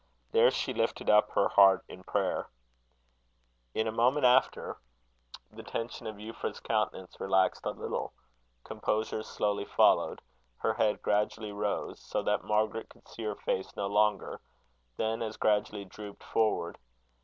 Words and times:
There 0.31 0.49
she 0.49 0.73
lifted 0.73 1.11
up 1.11 1.29
her 1.33 1.47
heart 1.47 1.85
in 1.87 2.03
prayer. 2.03 2.47
In 3.75 3.85
a 3.87 3.91
moment 3.91 4.25
after 4.25 4.77
the 5.51 5.61
tension 5.61 6.07
of 6.07 6.15
Euphra's 6.15 6.59
countenance 6.59 7.19
relaxed 7.21 7.67
a 7.67 7.69
little; 7.69 8.11
composure 8.63 9.21
slowly 9.21 9.65
followed; 9.65 10.19
her 10.57 10.73
head 10.73 11.03
gradually 11.03 11.51
rose, 11.51 11.99
so 11.99 12.23
that 12.23 12.43
Margaret 12.43 12.89
could 12.89 13.07
see 13.07 13.21
her 13.25 13.35
face 13.35 13.75
no 13.75 13.85
longer; 13.85 14.41
then, 14.97 15.21
as 15.21 15.37
gradually, 15.37 15.85
drooped 15.85 16.23
forward. 16.23 16.79